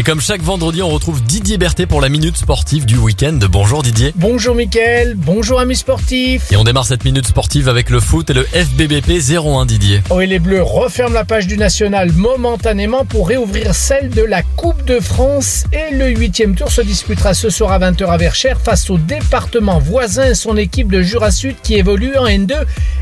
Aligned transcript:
Et 0.00 0.02
comme 0.02 0.22
chaque 0.22 0.40
vendredi, 0.40 0.80
on 0.80 0.88
retrouve 0.88 1.22
Didier 1.22 1.58
Berthet 1.58 1.84
pour 1.84 2.00
la 2.00 2.08
minute 2.08 2.34
sportive 2.34 2.86
du 2.86 2.96
week-end. 2.96 3.38
Bonjour 3.50 3.82
Didier. 3.82 4.14
Bonjour 4.16 4.54
Mickaël, 4.54 5.12
bonjour 5.14 5.60
amis 5.60 5.76
sportifs. 5.76 6.50
Et 6.50 6.56
on 6.56 6.64
démarre 6.64 6.86
cette 6.86 7.04
minute 7.04 7.26
sportive 7.26 7.68
avec 7.68 7.90
le 7.90 8.00
foot 8.00 8.30
et 8.30 8.32
le 8.32 8.44
FBBP 8.44 9.20
01 9.30 9.66
Didier. 9.66 10.00
Oh 10.08 10.22
et 10.22 10.26
les 10.26 10.38
Bleus 10.38 10.62
referment 10.62 11.12
la 11.12 11.26
page 11.26 11.46
du 11.46 11.58
National 11.58 12.12
momentanément 12.12 13.04
pour 13.04 13.28
réouvrir 13.28 13.74
celle 13.74 14.08
de 14.08 14.22
la 14.22 14.42
Coupe 14.42 14.86
de 14.86 15.00
France 15.00 15.64
et 15.70 15.94
le 15.94 16.08
huitième 16.08 16.54
tour 16.54 16.72
se 16.72 16.80
disputera 16.80 17.34
ce 17.34 17.50
soir 17.50 17.70
à 17.70 17.78
20h 17.78 18.06
à 18.06 18.16
Verchères 18.16 18.58
face 18.58 18.88
au 18.88 18.96
département 18.96 19.80
voisin 19.80 20.28
et 20.30 20.34
son 20.34 20.56
équipe 20.56 20.90
de 20.90 21.02
Jura 21.02 21.30
Sud 21.30 21.56
qui 21.62 21.74
évolue 21.74 22.16
en 22.16 22.24
N2 22.24 22.54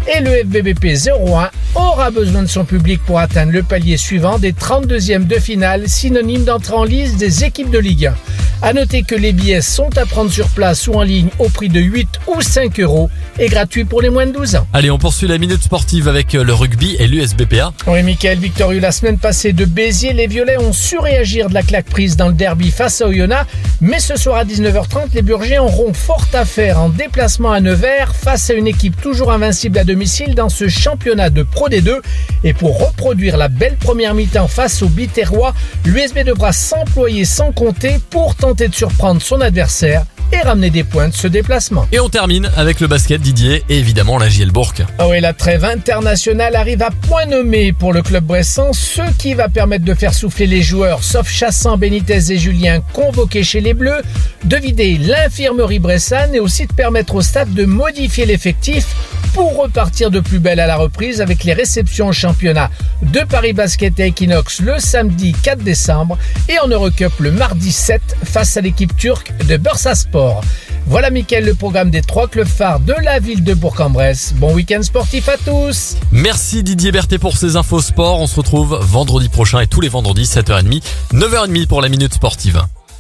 et 0.09 0.21
le 0.21 0.31
FBBP 0.31 0.97
01 1.07 1.51
aura 1.75 2.11
besoin 2.11 2.43
de 2.43 2.49
son 2.49 2.65
public 2.65 3.01
pour 3.05 3.19
atteindre 3.19 3.53
le 3.53 3.63
palier 3.63 3.97
suivant 3.97 4.39
des 4.39 4.53
32e 4.53 5.27
de 5.27 5.37
finale, 5.37 5.89
synonyme 5.89 6.45
d'entrée 6.45 6.75
en 6.75 6.85
liste 6.85 7.17
des 7.19 7.45
équipes 7.45 7.71
de 7.71 7.79
Ligue 7.79 8.07
1. 8.07 8.15
A 8.61 8.73
noter 8.73 9.05
que 9.05 9.15
les 9.15 9.33
billets 9.33 9.61
sont 9.61 9.97
à 9.97 10.05
prendre 10.05 10.33
sur 10.33 10.49
place 10.49 10.89
ou 10.89 10.95
en 10.95 11.03
ligne 11.03 11.29
au 11.39 11.49
prix 11.49 11.69
de 11.69 11.79
8 11.79 12.09
ou 12.27 12.43
5 12.43 12.81
euros 12.81 13.09
et 13.39 13.47
gratuits 13.47 13.85
pour 13.85 14.03
les 14.03 14.11
moins 14.11 14.27
de 14.27 14.33
12 14.33 14.57
ans. 14.57 14.67
Allez, 14.73 14.91
on 14.91 14.99
poursuit 14.99 15.29
la 15.29 15.39
minute 15.39 15.63
sportive 15.63 16.09
avec 16.09 16.33
le 16.33 16.53
rugby 16.53 16.97
et 16.99 17.07
l'USBPA. 17.07 17.73
Oui, 17.87 18.03
Michael 18.03 18.39
victorieux 18.39 18.81
la 18.81 18.91
semaine 18.91 19.17
passée 19.17 19.53
de 19.53 19.65
Béziers, 19.65 20.13
les 20.13 20.27
Violets 20.27 20.59
ont 20.59 20.73
su 20.73 20.99
réagir 20.99 21.49
de 21.49 21.55
la 21.55 21.63
claque 21.63 21.87
prise 21.87 22.17
dans 22.17 22.27
le 22.27 22.35
derby 22.35 22.73
face 22.73 23.01
à 23.01 23.07
Oyonnax, 23.07 23.47
mais 23.81 24.01
ce 24.01 24.17
soir 24.17 24.39
à 24.39 24.45
19h30, 24.45 25.15
les 25.15 25.23
Burgiens 25.23 25.63
auront 25.63 25.95
fort 25.95 26.27
à 26.33 26.45
faire 26.45 26.81
en 26.81 26.89
déplacement 26.89 27.53
à 27.53 27.61
Nevers 27.61 28.15
face 28.15 28.51
à 28.51 28.55
une 28.55 28.67
équipe 28.67 29.01
toujours 29.01 29.31
invincible 29.31 29.79
à 29.79 29.85
domicile 29.85 30.35
dans 30.35 30.49
ce 30.49 30.67
championnat 30.67 31.31
de 31.31 31.45
Pro 31.45 31.69
D2 31.69 32.01
et 32.43 32.55
pour 32.55 32.85
reproduire 32.85 33.37
la 33.37 33.49
belle 33.49 33.77
première 33.77 34.15
mi-temps 34.15 34.49
face 34.49 34.83
au 34.83 34.89
Biterrois, 34.89 35.55
l'USB 35.85 36.25
devra 36.25 36.53
s'employer 36.53 37.25
sans 37.25 37.53
compter 37.53 37.99
pour 38.11 38.35
tenter 38.49 38.69
de 38.69 38.75
surprendre 38.75 39.21
son 39.21 39.43
adversaire 39.43 40.07
et 40.33 40.39
ramener 40.39 40.71
des 40.71 40.83
points 40.83 41.09
de 41.09 41.15
ce 41.15 41.27
déplacement. 41.29 41.87
Et 41.93 42.01
on 42.01 42.09
termine 42.09 42.51
avec 42.57 42.81
le 42.81 42.87
basket 42.87 43.21
Didier 43.21 43.63
et 43.69 43.79
évidemment 43.79 44.19
la 44.19 44.31
JL 44.31 44.51
Bourg. 44.51 44.73
Ah 44.99 45.07
oui, 45.07 45.21
la 45.21 45.35
trêve 45.35 45.65
internationale 45.65 46.57
arrive 46.57 46.83
à 46.83 46.91
point 46.91 47.27
nommé 47.27 47.75
pour 47.75 47.93
le 47.93 48.01
club 48.01 48.25
bressan, 48.25 48.73
ce 48.73 49.03
qui 49.19 49.35
va 49.35 49.51
permettre 49.51 49.85
de 49.85 49.93
faire 49.93 50.15
souffler 50.15 50.47
les 50.47 50.63
joueurs, 50.63 51.05
sauf 51.05 51.29
Chassan, 51.29 51.77
Benitez 51.77 52.33
et 52.33 52.39
Julien 52.39 52.81
convoqués 52.95 53.43
chez 53.43 53.61
les 53.61 53.75
Bleus, 53.75 54.01
de 54.45 54.57
vider 54.57 54.99
l'infirmerie 54.99 55.79
bressane 55.79 56.35
et 56.35 56.41
aussi 56.41 56.67
de 56.67 56.73
permettre 56.73 57.15
au 57.15 57.23
stade 57.23 57.53
de 57.55 57.65
modifier 57.65 58.27
l'effectif 58.27 58.87
pour 59.35 59.57
repartir 59.57 60.11
de 60.11 60.21
plus 60.21 60.39
belle 60.39 60.61
à 60.61 60.67
la 60.67 60.77
reprise 60.77 61.21
avec 61.21 61.45
les 61.45 61.53
réceptions 61.53 62.09
au 62.09 62.13
championnat 62.13 62.71
de 63.03 63.21
Paris 63.21 63.53
Basket 63.53 63.99
et 64.01 64.07
Equinox 64.07 64.61
le 64.61 64.79
samedi 64.79 65.35
4 65.43 65.63
décembre 65.63 66.19
et 66.49 66.59
en 66.59 66.69
Eurocup 66.69 67.13
le 67.21 67.33
mardi 67.33 67.73
7 67.73 68.01
face 68.25 68.57
à 68.57 68.61
l'équipe 68.61 68.97
turque 68.97 69.33
de 69.47 69.57
Bursaspor. 69.57 70.43
Voilà 70.87 71.11
Mickaël 71.11 71.45
le 71.45 71.55
programme 71.55 71.91
des 71.91 72.01
trois 72.01 72.29
clubs 72.29 72.49
phares 72.49 72.81
de 72.81 72.95
la 73.03 73.19
ville 73.19 73.45
de 73.45 73.53
Bourg-en-Bresse. 73.53 74.33
Bon 74.37 74.55
week-end 74.55 74.83
sportif 74.83 75.29
à 75.29 75.37
tous 75.37 75.97
Merci 76.13 76.63
Didier 76.63 76.93
Berthet 76.93 77.19
pour 77.19 77.37
ces 77.37 77.57
infos 77.57 77.83
sport. 77.83 78.21
On 78.21 78.27
se 78.27 78.37
retrouve 78.37 78.79
vendredi 78.81 79.29
prochain 79.29 79.61
et 79.61 79.67
tous 79.67 79.83
les 79.83 79.89
vendredis 79.89 80.25
7h30, 80.25 80.83
9h30 81.13 81.67
pour 81.67 81.83
la 81.83 81.91
minute 81.91 82.15
sportive. 82.15 82.63